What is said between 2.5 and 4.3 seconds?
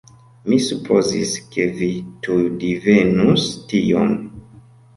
divenus tion.